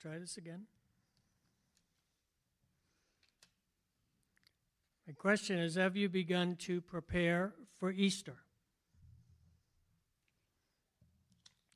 [0.00, 0.66] Try this again.
[5.06, 8.36] My question is Have you begun to prepare for Easter?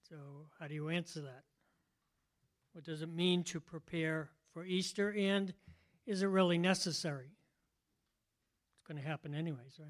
[0.08, 0.16] So,
[0.60, 1.44] how do you answer that?
[2.72, 5.12] What does it mean to prepare for Easter?
[5.16, 5.52] And
[6.06, 7.30] is it really necessary?
[8.74, 9.88] It's going to happen, anyways, right?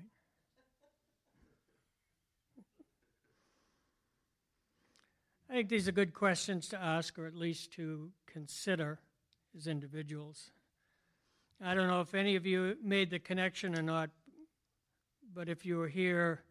[5.52, 9.00] I think these are good questions to ask, or at least to consider
[9.54, 10.50] as individuals.
[11.62, 14.08] I don't know if any of you made the connection or not,
[15.34, 16.42] but if you were here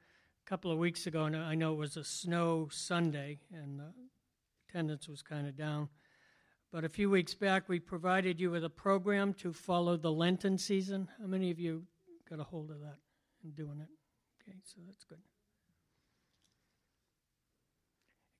[0.45, 3.81] a couple of weeks ago, and I know it was a snow Sunday and
[4.69, 5.89] attendance was kind of down,
[6.71, 10.59] but a few weeks back we provided you with a program to follow the Lenten
[10.59, 11.09] season.
[11.19, 11.87] How many of you
[12.29, 12.97] got a hold of that
[13.41, 13.89] and doing it?
[14.47, 15.17] Okay, so that's good.
[15.17, 15.21] It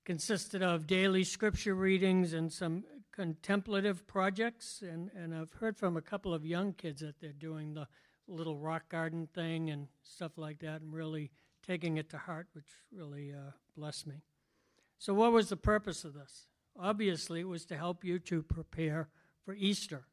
[0.04, 6.02] consisted of daily scripture readings and some contemplative projects, and, and I've heard from a
[6.02, 7.86] couple of young kids that they're doing the
[8.26, 11.30] little rock garden thing and stuff like that, and really
[11.66, 14.22] taking it to heart, which really uh, blessed me.
[14.98, 16.46] So, what was the purpose of this?
[16.78, 19.08] Obviously, it was to help you to prepare
[19.44, 20.06] for Easter.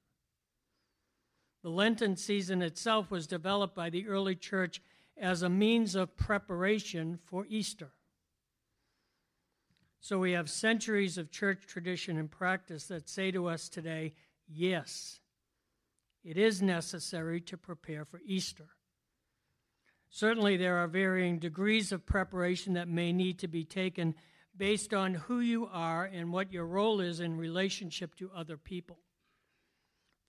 [1.64, 4.82] The Lenten season itself was developed by the early church
[5.18, 7.92] as a means of preparation for Easter.
[10.00, 14.14] So we have centuries of church tradition and practice that say to us today,
[14.48, 15.20] yes,
[16.24, 18.68] it is necessary to prepare for Easter.
[20.10, 24.16] Certainly, there are varying degrees of preparation that may need to be taken
[24.58, 29.00] based on who you are and what your role is in relationship to other people.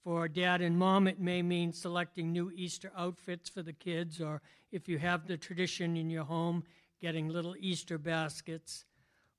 [0.04, 4.42] For dad and mom, it may mean selecting new Easter outfits for the kids, or
[4.70, 6.64] if you have the tradition in your home,
[7.00, 8.84] getting little Easter baskets.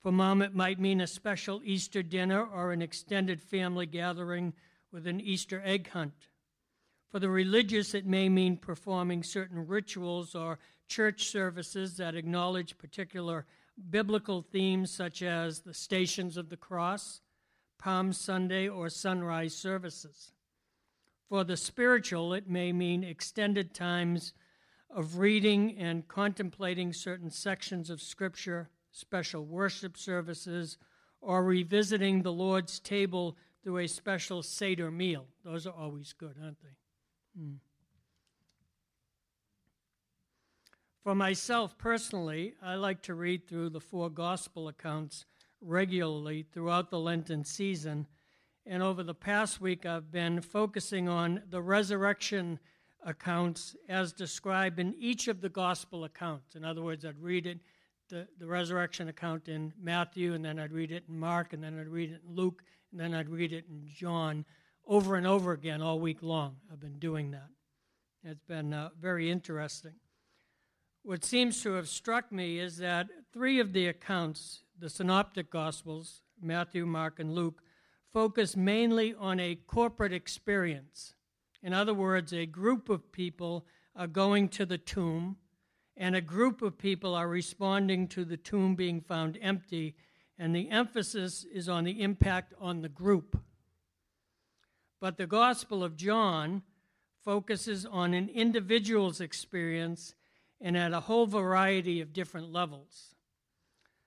[0.01, 4.53] For mom, it might mean a special Easter dinner or an extended family gathering
[4.91, 6.27] with an Easter egg hunt.
[7.11, 10.57] For the religious, it may mean performing certain rituals or
[10.87, 13.45] church services that acknowledge particular
[13.89, 17.21] biblical themes, such as the Stations of the Cross,
[17.77, 20.31] Palm Sunday, or sunrise services.
[21.29, 24.33] For the spiritual, it may mean extended times
[24.89, 30.77] of reading and contemplating certain sections of Scripture special worship services,
[31.21, 35.27] or revisiting the Lord's table through a special Seder meal.
[35.43, 37.39] Those are always good, aren't they?
[37.39, 37.55] Hmm.
[41.03, 45.25] For myself personally, I like to read through the four gospel accounts
[45.59, 48.07] regularly throughout the Lenten season.
[48.65, 52.59] And over the past week, I've been focusing on the resurrection
[53.03, 56.55] accounts as described in each of the gospel accounts.
[56.55, 57.59] In other words, I'd read it
[58.11, 61.79] the, the resurrection account in Matthew, and then I'd read it in Mark, and then
[61.79, 62.61] I'd read it in Luke,
[62.91, 64.45] and then I'd read it in John
[64.85, 66.57] over and over again all week long.
[66.71, 67.49] I've been doing that.
[68.23, 69.93] It's been uh, very interesting.
[71.03, 76.21] What seems to have struck me is that three of the accounts, the synoptic gospels,
[76.39, 77.63] Matthew, Mark, and Luke,
[78.13, 81.15] focus mainly on a corporate experience.
[81.63, 85.37] In other words, a group of people are going to the tomb
[85.97, 89.95] and a group of people are responding to the tomb being found empty,
[90.37, 93.39] and the emphasis is on the impact on the group.
[94.99, 96.63] But the Gospel of John
[97.23, 100.15] focuses on an individual's experience
[100.59, 103.15] and at a whole variety of different levels.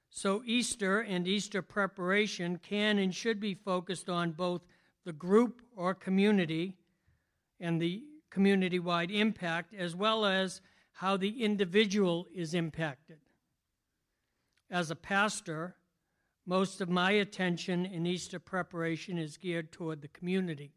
[0.09, 4.63] So, Easter and Easter preparation can and should be focused on both
[5.05, 6.75] the group or community
[7.59, 10.61] and the community wide impact, as well as
[10.95, 13.19] how the individual is impacted.
[14.71, 15.77] As a pastor,
[16.47, 20.73] most of my attention in Easter preparation is geared toward the community.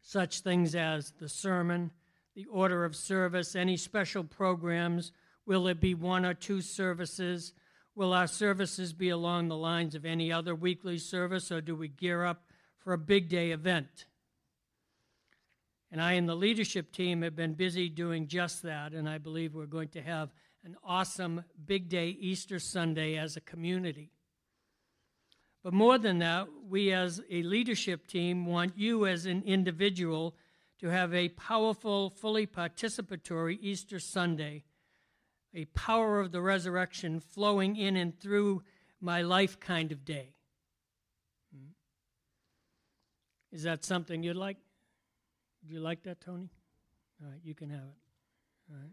[0.00, 1.92] Such things as the sermon,
[2.34, 5.12] the order of service, any special programs.
[5.46, 7.52] Will it be one or two services?
[7.94, 11.88] Will our services be along the lines of any other weekly service, or do we
[11.88, 12.42] gear up
[12.78, 14.06] for a big day event?
[15.94, 19.54] And I and the leadership team have been busy doing just that, and I believe
[19.54, 24.10] we're going to have an awesome big day Easter Sunday as a community.
[25.62, 30.34] But more than that, we as a leadership team want you as an individual
[30.80, 34.64] to have a powerful, fully participatory Easter Sunday,
[35.54, 38.64] a power of the resurrection flowing in and through
[39.00, 40.34] my life kind of day.
[41.56, 41.68] Hmm?
[43.52, 44.56] Is that something you'd like?
[45.66, 46.50] Do you like that, Tony?
[47.22, 48.70] All right, you can have it.
[48.70, 48.90] All right.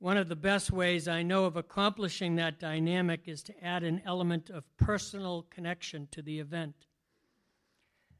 [0.00, 4.00] one of the best ways I know of accomplishing that dynamic is to add an
[4.06, 6.74] element of personal connection to the event.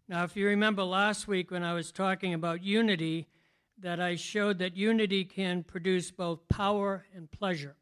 [0.06, 3.28] Now, if you remember last week when I was talking about unity,
[3.78, 7.76] that I showed that unity can produce both power and pleasure.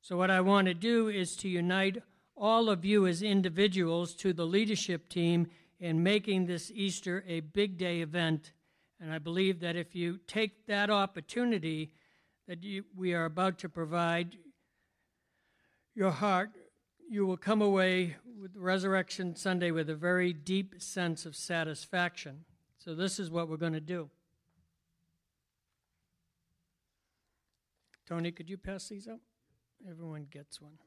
[0.00, 2.02] So, what I want to do is to unite
[2.36, 5.46] all of you as individuals to the leadership team
[5.80, 8.52] in making this Easter a big day event.
[9.00, 11.92] And I believe that if you take that opportunity,
[12.48, 14.36] that you, we are about to provide
[15.94, 16.50] your heart,
[17.08, 22.44] you will come away with Resurrection Sunday with a very deep sense of satisfaction.
[22.78, 24.08] So, this is what we're going to do.
[28.06, 29.20] Tony, could you pass these out?
[29.88, 30.78] Everyone gets one.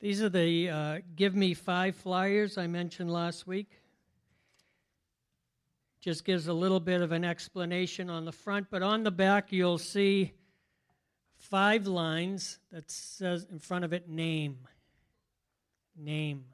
[0.00, 3.79] These are the uh, Give Me Five flyers I mentioned last week.
[6.00, 9.52] Just gives a little bit of an explanation on the front, but on the back
[9.52, 10.32] you'll see
[11.36, 14.58] five lines that says in front of it name.
[15.96, 16.44] Name.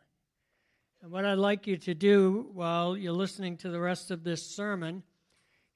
[1.03, 4.45] And what I'd like you to do while you're listening to the rest of this
[4.45, 5.03] sermon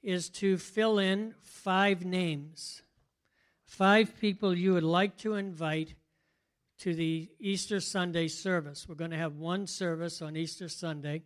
[0.03, 2.83] is to fill in five names.
[3.67, 5.95] Five people you would like to invite
[6.81, 8.89] to the Easter Sunday service.
[8.89, 11.23] We're going to have one service on Easter Sunday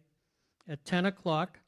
[0.69, 1.61] at 10 o'clock,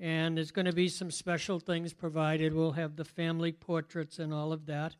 [0.00, 2.54] and there's going to be some special things provided.
[2.54, 4.96] We'll have the family portraits and all of that.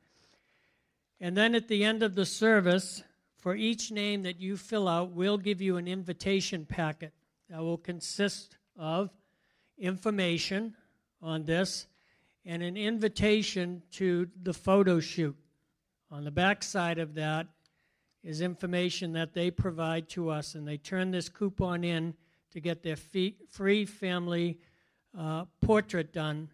[1.19, 3.03] And then at the end of the service,
[3.39, 7.15] for each name that you fill out, we'll give you an invitation packet
[7.49, 9.11] that will consist of
[9.79, 10.75] information
[11.23, 11.87] on this
[12.45, 15.37] and an invitation to the photo shoot.
[16.11, 17.47] On the back side of that
[18.23, 22.15] is information that they provide to us, and they turn this coupon in
[22.51, 24.59] to get their free family
[25.17, 26.51] uh, portrait done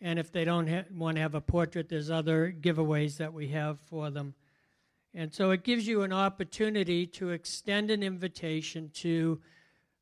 [0.00, 3.48] and if they don't ha- want to have a portrait, there's other giveaways that we
[3.48, 4.34] have for them.
[5.12, 9.40] And so it gives you an opportunity to extend an invitation to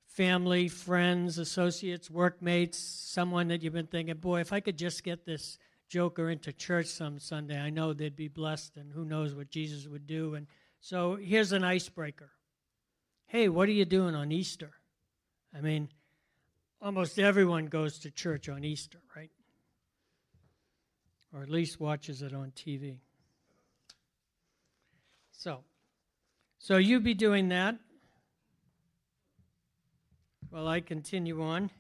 [0.07, 5.25] family, friends, associates, workmates, someone that you've been thinking, boy, if I could just get
[5.25, 5.59] this
[5.89, 9.89] joker into church some Sunday, I know they'd be blessed, and who knows what Jesus
[9.89, 10.35] would do.
[10.35, 10.47] And
[10.81, 12.31] so here's an icebreaker
[13.27, 14.73] Hey, what are you doing on Easter?
[15.57, 15.89] I mean,
[16.81, 19.31] almost everyone goes to church on Easter, right?
[21.33, 22.99] or at least watches it on TV.
[25.33, 25.61] So,
[26.59, 27.77] so you be doing that
[30.51, 31.71] while I continue on.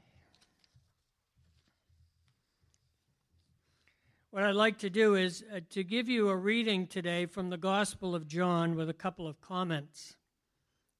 [4.30, 7.56] What I'd like to do is uh, to give you a reading today from the
[7.56, 10.16] Gospel of John with a couple of comments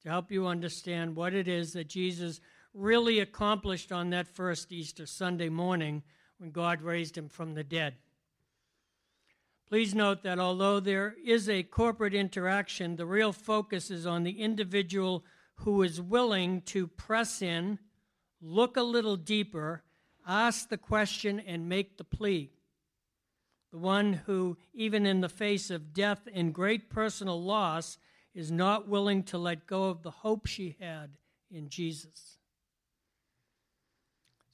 [0.02, 2.40] to help you understand what it is that Jesus
[2.75, 6.03] really accomplished on that first Easter Sunday morning
[6.38, 7.94] when God raised him from the dead.
[9.69, 14.41] Please note that although there is a corporate interaction, the real focus is on the
[14.41, 15.25] individual
[15.56, 17.79] who is willing to press in,
[18.41, 19.82] look a little deeper,
[20.26, 22.50] ask the question, and make the plea.
[23.70, 27.99] The one who, even in the face of death and great personal loss,
[28.35, 31.11] is not willing to let go of the hope she had
[31.50, 32.38] in Jesus.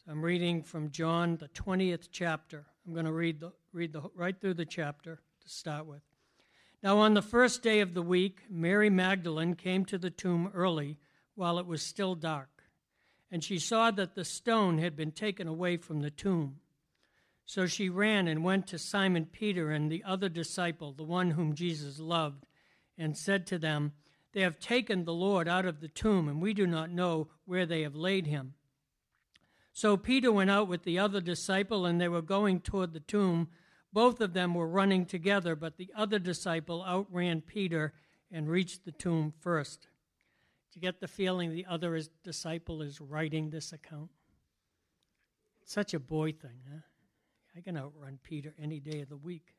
[0.04, 2.66] So I'm reading from John, the 20th chapter.
[2.86, 6.02] I'm going to read the read the, right through the chapter to start with.
[6.82, 10.98] Now, on the first day of the week, Mary Magdalene came to the tomb early
[11.36, 12.64] while it was still dark,
[13.30, 16.56] and she saw that the stone had been taken away from the tomb.
[17.46, 21.54] So she ran and went to Simon Peter and the other disciple, the one whom
[21.54, 22.44] Jesus loved,
[22.98, 23.92] and said to them,
[24.34, 27.64] They have taken the Lord out of the tomb, and we do not know where
[27.64, 28.52] they have laid him.
[29.74, 33.48] So Peter went out with the other disciple, and they were going toward the tomb.
[33.92, 37.92] Both of them were running together, but the other disciple outran Peter
[38.30, 39.88] and reached the tomb first.
[40.72, 44.10] Do you get the feeling the other is, disciple is writing this account?
[45.62, 46.80] It's such a boy thing, huh?
[47.56, 49.54] I can outrun Peter any day of the week.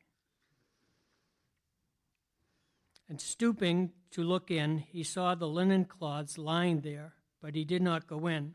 [3.08, 7.82] And stooping to look in, he saw the linen cloths lying there, but he did
[7.82, 8.54] not go in.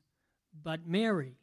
[0.53, 1.37] But Mary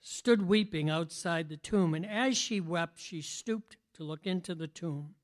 [0.00, 4.66] stood weeping outside the tomb, and as she wept, she stooped to look into the
[4.66, 5.14] tomb.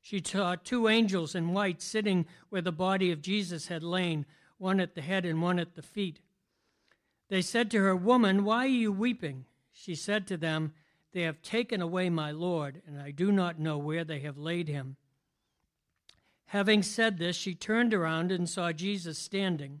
[0.00, 4.24] She saw two angels in white sitting where the body of Jesus had lain,
[4.58, 6.20] one at the head and one at the feet.
[7.28, 9.46] They said to her, Woman, why are you weeping?
[9.72, 10.72] She said to them,
[11.12, 14.68] They have taken away my Lord, and I do not know where they have laid
[14.68, 14.96] him.
[16.46, 19.80] Having said this, she turned around and saw Jesus standing,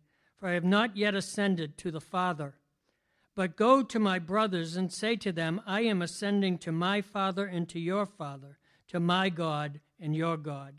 [0.41, 2.55] for I have not yet ascended to the Father.
[3.35, 7.45] But go to my brothers and say to them, I am ascending to my Father
[7.45, 8.57] and to your Father
[8.87, 10.73] to my God and your God.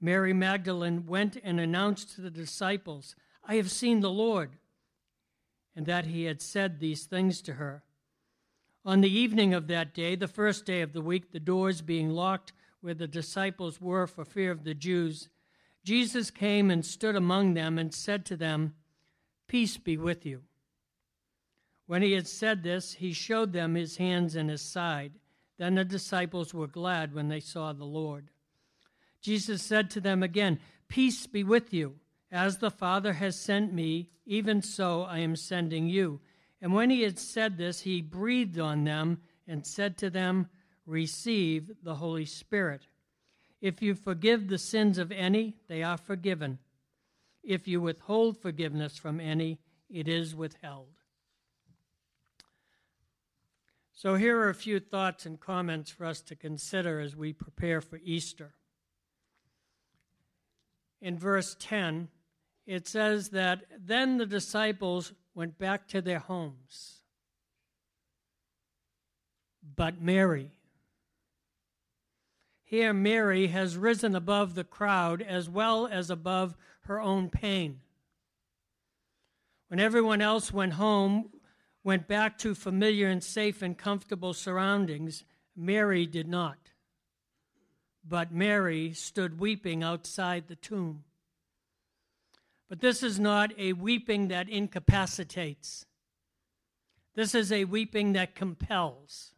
[0.00, 3.14] Mary Magdalene went and announced to the disciples,
[3.44, 4.56] I have seen the Lord,
[5.76, 7.84] and that he had said these things to her.
[8.84, 12.10] On the evening of that day, the first day of the week, the doors being
[12.10, 15.28] locked where the disciples were for fear of the Jews,
[15.84, 18.74] Jesus came and stood among them and said to them,
[19.46, 20.42] Peace be with you.
[21.86, 25.12] When he had said this, he showed them his hands and his side.
[25.58, 28.30] Then the disciples were glad when they saw the Lord.
[29.20, 31.96] Jesus said to them again, Peace be with you.
[32.32, 36.20] As the Father has sent me, even so I am sending you.
[36.60, 40.48] And when he had said this, he breathed on them and said to them,
[40.86, 42.86] Receive the Holy Spirit.
[43.64, 46.58] If you forgive the sins of any, they are forgiven.
[47.42, 50.90] If you withhold forgiveness from any, it is withheld.
[53.94, 57.80] So, here are a few thoughts and comments for us to consider as we prepare
[57.80, 58.52] for Easter.
[61.00, 62.08] In verse 10,
[62.66, 66.98] it says that then the disciples went back to their homes.
[69.74, 70.50] But Mary,
[72.64, 77.80] here Mary has risen above the crowd as well as above her own pain.
[79.68, 81.30] When everyone else went home,
[81.82, 86.70] went back to familiar and safe and comfortable surroundings, Mary did not.
[88.06, 91.04] But Mary stood weeping outside the tomb.
[92.68, 95.86] But this is not a weeping that incapacitates.
[97.14, 99.33] This is a weeping that compels,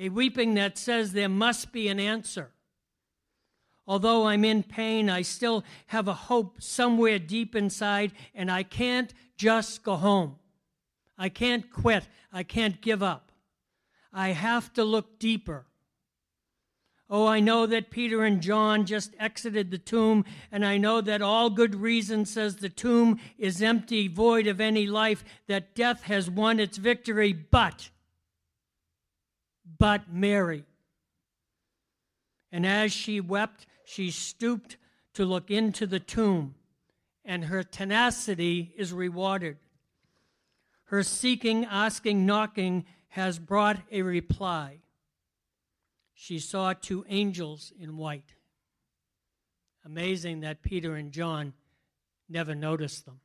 [0.00, 2.50] a weeping that says there must be an answer.
[3.86, 9.12] Although I'm in pain, I still have a hope somewhere deep inside, and I can't
[9.36, 10.36] just go home.
[11.18, 12.08] I can't quit.
[12.32, 13.30] I can't give up.
[14.10, 15.66] I have to look deeper.
[17.10, 21.20] Oh, I know that Peter and John just exited the tomb, and I know that
[21.20, 26.30] all good reason says the tomb is empty, void of any life, that death has
[26.30, 27.90] won its victory, but,
[29.78, 30.64] but Mary.
[32.52, 34.76] And as she wept, she stooped
[35.14, 36.54] to look into the tomb,
[37.24, 39.56] and her tenacity is rewarded.
[40.84, 44.78] Her seeking, asking, knocking has brought a reply.
[46.14, 48.34] She saw two angels in white.
[49.84, 51.54] Amazing that Peter and John
[52.28, 53.20] never noticed them.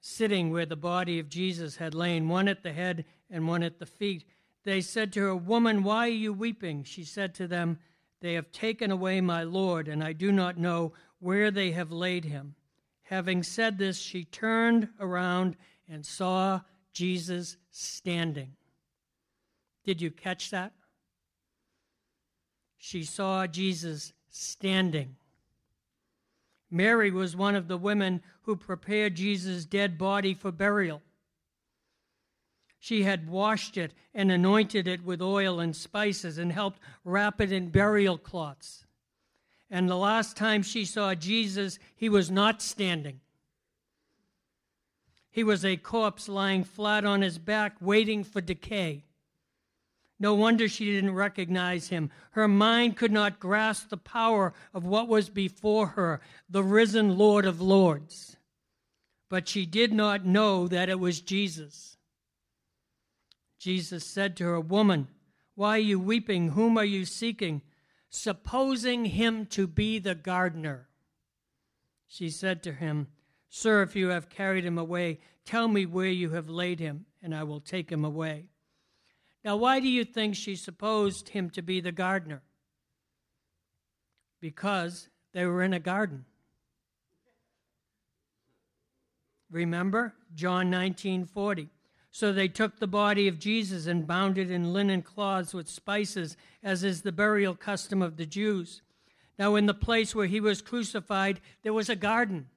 [0.00, 3.78] Sitting where the body of Jesus had lain, one at the head and one at
[3.78, 4.24] the feet,
[4.64, 6.84] they said to her, Woman, why are you weeping?
[6.84, 7.78] She said to them,
[8.20, 12.24] They have taken away my Lord, and I do not know where they have laid
[12.24, 12.54] him.
[13.02, 15.56] Having said this, she turned around
[15.88, 16.60] and saw
[16.92, 18.52] Jesus standing.
[19.84, 20.72] Did you catch that?
[22.76, 25.16] She saw Jesus standing.
[26.70, 31.02] Mary was one of the women who prepared Jesus' dead body for burial.
[32.78, 37.50] She had washed it and anointed it with oil and spices and helped wrap it
[37.50, 38.84] in burial cloths.
[39.70, 43.20] And the last time she saw Jesus, he was not standing.
[45.30, 49.04] He was a corpse lying flat on his back, waiting for decay.
[50.18, 52.10] No wonder she didn't recognize him.
[52.30, 57.44] Her mind could not grasp the power of what was before her, the risen Lord
[57.44, 58.36] of Lords.
[59.28, 61.97] But she did not know that it was Jesus.
[63.58, 65.08] Jesus said to her, Woman,
[65.54, 66.50] why are you weeping?
[66.50, 67.62] Whom are you seeking?
[68.10, 70.88] supposing him to be the gardener.
[72.06, 73.08] She said to him,
[73.48, 77.34] Sir, if you have carried him away, tell me where you have laid him, and
[77.34, 78.48] I will take him away.
[79.44, 82.42] Now, why do you think she supposed him to be the gardener?
[84.40, 86.24] Because they were in a garden.
[89.50, 91.70] Remember John 19:40.
[92.18, 96.36] So they took the body of Jesus and bound it in linen cloths with spices,
[96.64, 98.82] as is the burial custom of the Jews.
[99.38, 102.48] Now, in the place where he was crucified, there was a garden.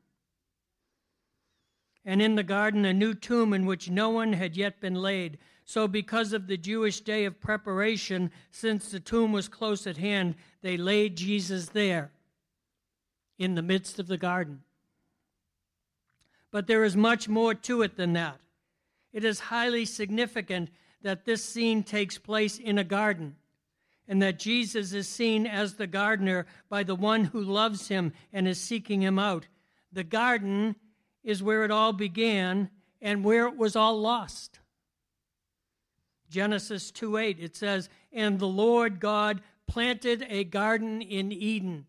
[2.03, 5.37] And in the garden, a new tomb in which no one had yet been laid.
[5.63, 10.33] So, because of the Jewish day of preparation, since the tomb was close at hand,
[10.63, 12.09] they laid Jesus there
[13.37, 14.63] in the midst of the garden.
[16.49, 18.39] But there is much more to it than that.
[19.13, 20.69] It is highly significant
[21.01, 23.35] that this scene takes place in a garden
[24.07, 28.47] and that Jesus is seen as the gardener by the one who loves him and
[28.47, 29.47] is seeking him out.
[29.91, 30.75] The garden
[31.23, 32.69] is where it all began
[33.01, 34.59] and where it was all lost.
[36.29, 41.85] Genesis 2 8, it says, And the Lord God planted a garden in Eden.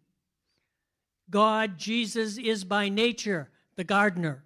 [1.31, 4.45] God, Jesus, is by nature the gardener.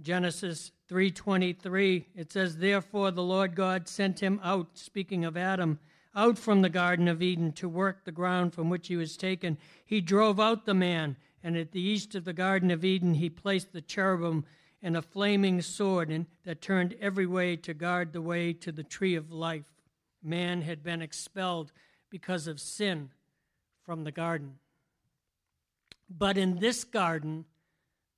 [0.00, 5.78] Genesis 3:23 it says therefore the Lord God sent him out speaking of Adam
[6.14, 9.58] out from the garden of Eden to work the ground from which he was taken.
[9.84, 13.30] He drove out the man and at the east of the garden of Eden he
[13.30, 14.44] placed the cherubim
[14.82, 18.84] and a flaming sword and, that turned every way to guard the way to the
[18.84, 19.72] tree of life.
[20.22, 21.72] Man had been expelled
[22.10, 23.10] because of sin
[23.82, 24.58] from the garden.
[26.10, 27.46] But in this garden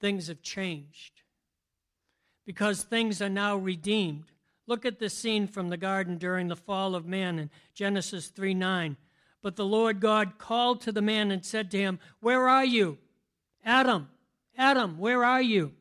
[0.01, 1.23] things have changed
[2.49, 4.25] because things are now redeemed.
[4.67, 8.55] Look at the scene from the garden during the fall of man in Genesis 3
[8.55, 8.97] 9.
[9.43, 12.97] But the Lord God called to the man and said to him, Where are you?
[13.67, 14.09] Adam,
[14.57, 15.73] Adam, where are you?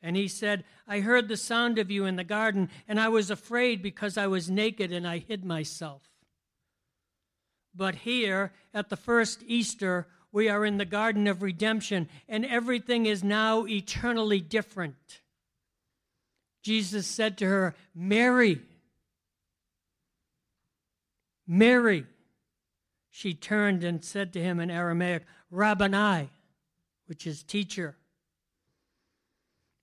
[0.00, 3.30] And he said, I heard the sound of you in the garden, and I was
[3.30, 6.08] afraid because I was naked and I hid myself.
[7.74, 13.04] But here at the first Easter, we are in the garden of redemption, and everything
[13.04, 15.20] is now eternally different.
[16.62, 18.60] Jesus said to her, Mary.
[21.46, 22.06] Mary.
[23.10, 26.30] She turned and said to him in Aramaic, Rabboni,
[27.06, 27.96] which is teacher.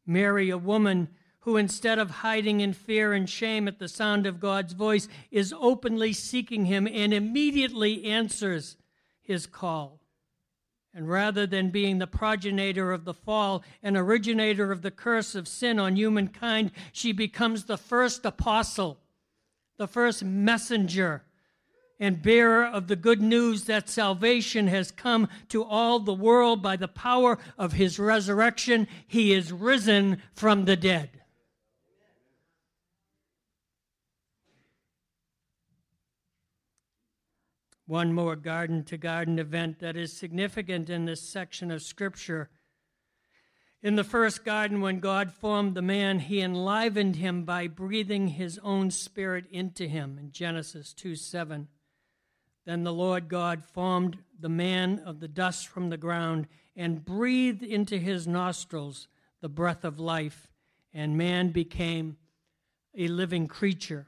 [0.05, 1.09] Mary, a woman
[1.41, 5.53] who, instead of hiding in fear and shame at the sound of God's voice, is
[5.57, 8.77] openly seeking him and immediately answers
[9.21, 9.98] his call.
[10.99, 15.47] And rather than being the progenitor of the fall and originator of the curse of
[15.47, 18.99] sin on humankind, she becomes the first apostle,
[19.77, 21.23] the first messenger,
[22.01, 26.75] and bearer of the good news that salvation has come to all the world by
[26.75, 28.85] the power of his resurrection.
[29.07, 31.18] He is risen from the dead.
[37.89, 42.47] One more garden to garden event that is significant in this section of Scripture.
[43.81, 48.59] In the first garden, when God formed the man, he enlivened him by breathing his
[48.61, 51.67] own spirit into him in Genesis 2 7.
[52.63, 57.63] Then the Lord God formed the man of the dust from the ground and breathed
[57.63, 59.07] into his nostrils
[59.41, 60.51] the breath of life,
[60.93, 62.17] and man became
[62.95, 64.05] a living creature.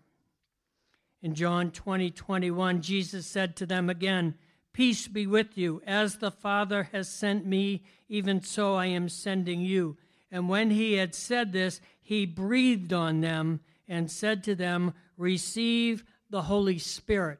[1.21, 4.36] In John 20, 21, Jesus said to them again,
[4.73, 5.81] Peace be with you.
[5.86, 9.97] As the Father has sent me, even so I am sending you.
[10.31, 16.03] And when he had said this, he breathed on them and said to them, Receive
[16.29, 17.39] the Holy Spirit.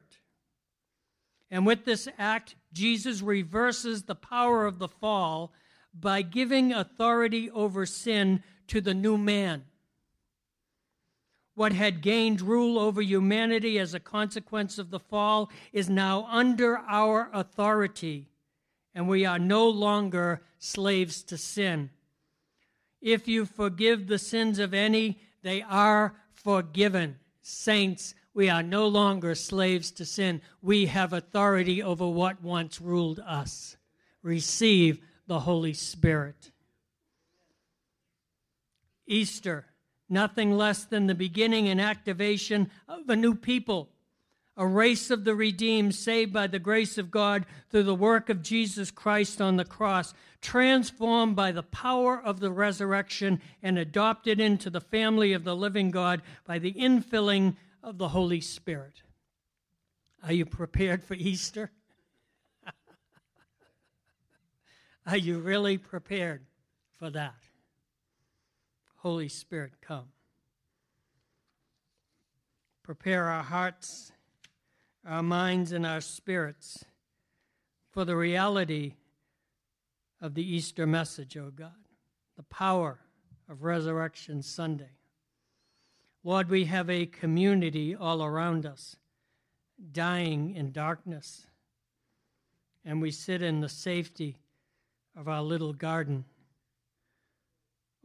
[1.50, 5.52] And with this act, Jesus reverses the power of the fall
[5.92, 9.64] by giving authority over sin to the new man
[11.54, 16.78] what had gained rule over humanity as a consequence of the fall is now under
[16.78, 18.28] our authority,
[18.94, 21.90] and we are no longer slaves to sin.
[23.00, 27.16] If you forgive the sins of any, they are forgiven.
[27.42, 30.40] Saints, we are no longer slaves to sin.
[30.62, 33.76] We have authority over what once ruled us.
[34.22, 36.52] Receive the Holy Spirit.
[39.06, 39.66] Easter
[40.12, 43.88] nothing less than the beginning and activation of a new people,
[44.56, 48.42] a race of the redeemed, saved by the grace of God through the work of
[48.42, 54.68] Jesus Christ on the cross, transformed by the power of the resurrection, and adopted into
[54.68, 59.02] the family of the living God by the infilling of the Holy Spirit.
[60.22, 61.72] Are you prepared for Easter?
[65.06, 66.44] Are you really prepared
[66.98, 67.34] for that?
[69.02, 70.06] Holy Spirit, come.
[72.84, 74.12] Prepare our hearts,
[75.04, 76.84] our minds, and our spirits
[77.90, 78.94] for the reality
[80.20, 81.72] of the Easter message, O oh God,
[82.36, 83.00] the power
[83.48, 84.98] of Resurrection Sunday.
[86.22, 88.94] Lord, we have a community all around us
[89.90, 91.48] dying in darkness,
[92.84, 94.36] and we sit in the safety
[95.16, 96.24] of our little garden.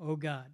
[0.01, 0.47] O oh God,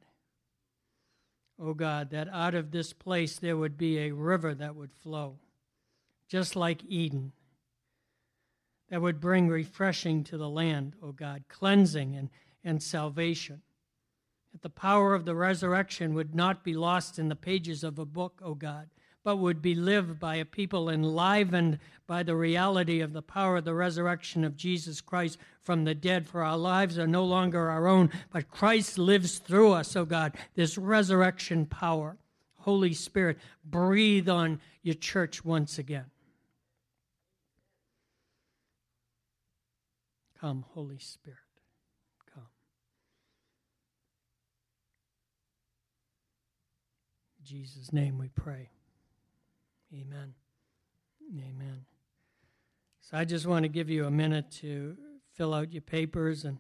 [1.60, 4.92] O oh God, that out of this place there would be a river that would
[4.92, 5.38] flow,
[6.28, 7.32] just like Eden,
[8.90, 12.30] that would bring refreshing to the land, O oh God, cleansing and,
[12.64, 13.62] and salvation.
[14.52, 18.06] That the power of the resurrection would not be lost in the pages of a
[18.06, 18.90] book, O God,
[19.24, 23.66] but would be lived by a people enlivened by the reality of the power of
[23.66, 26.28] the resurrection of Jesus Christ from the dead.
[26.28, 30.36] For our lives are no longer our own, but Christ lives through us, O God,
[30.56, 32.18] this resurrection power.
[32.60, 36.06] Holy Spirit, breathe on your church once again.
[40.40, 41.40] Come, Holy Spirit.
[42.34, 42.44] Come.
[47.44, 48.73] Jesus' name we pray.
[49.94, 50.34] Amen.
[51.38, 51.86] Amen.
[53.02, 54.98] So I just want to give you a minute to
[55.36, 56.60] fill out your papers and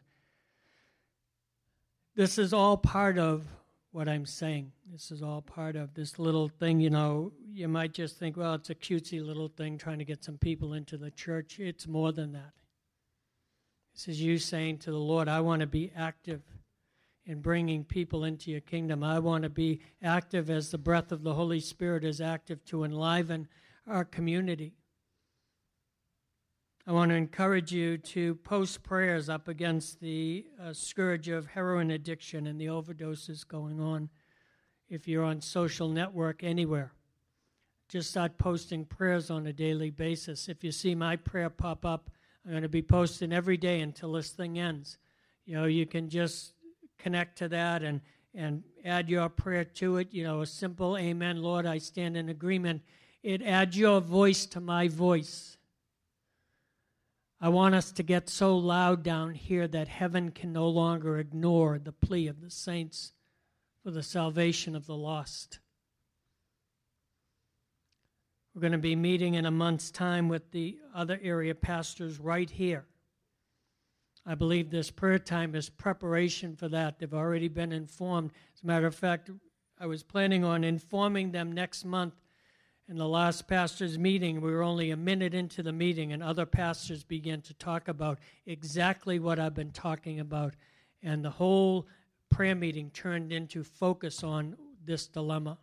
[2.15, 3.43] this is all part of
[3.91, 4.71] what I'm saying.
[4.91, 8.53] This is all part of this little thing, you know, you might just think, well,
[8.53, 11.59] it's a cutesy little thing trying to get some people into the church.
[11.59, 12.51] It's more than that.
[13.95, 16.41] This is you saying to the Lord, I want to be active
[17.25, 19.03] in bringing people into your kingdom.
[19.03, 22.83] I want to be active as the breath of the Holy Spirit is active to
[22.83, 23.47] enliven
[23.87, 24.73] our community.
[26.85, 31.91] I want to encourage you to post prayers up against the uh, scourge of heroin
[31.91, 34.09] addiction and the overdoses going on.
[34.89, 36.91] If you're on social network anywhere,
[37.87, 40.49] just start posting prayers on a daily basis.
[40.49, 42.09] If you see my prayer pop up,
[42.43, 44.97] I'm going to be posting every day until this thing ends.
[45.45, 46.53] You know, you can just
[47.03, 47.99] connect to that and,
[48.33, 50.07] and add your prayer to it.
[50.11, 52.81] You know, a simple Amen, Lord, I stand in agreement.
[53.21, 55.57] It adds your voice to my voice.
[57.41, 61.77] I want us to get so loud down here that heaven can no longer ignore
[61.77, 63.11] the plea of the saints
[63.83, 65.59] for the salvation of the lost.
[68.55, 72.49] We're going to be meeting in a month's time with the other area pastors right
[72.49, 72.85] here.
[74.25, 76.99] I believe this prayer time is preparation for that.
[76.99, 78.31] They've already been informed.
[78.55, 79.29] As a matter of fact,
[79.77, 82.13] I was planning on informing them next month.
[82.87, 86.45] In the last pastor's meeting, we were only a minute into the meeting, and other
[86.45, 90.53] pastors began to talk about exactly what I've been talking about.
[91.01, 91.87] And the whole
[92.29, 95.57] prayer meeting turned into focus on this dilemma.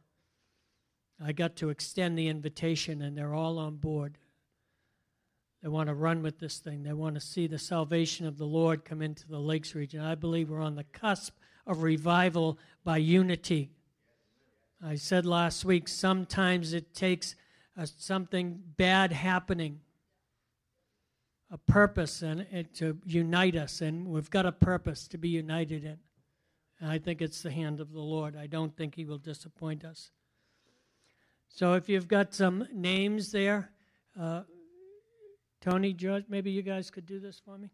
[1.23, 4.19] I got to extend the invitation, and they're all on board.
[5.63, 6.83] They want to run with this thing.
[6.83, 10.01] They want to see the salvation of the Lord come into the Lakes region.
[10.01, 11.35] I believe we're on the cusp
[11.67, 13.71] of revival by unity.
[14.83, 17.37] I said last week, sometimes it takes
[17.77, 19.81] a, something bad happening,
[21.51, 23.83] a purpose, and, and to unite us.
[23.83, 25.99] And we've got a purpose to be united in.
[26.81, 28.35] And I think it's the hand of the Lord.
[28.35, 30.11] I don't think He will disappoint us.
[31.51, 33.71] So if you've got some names there,
[34.19, 34.43] uh,
[35.61, 37.71] Tony, Judge, maybe you guys could do this for me.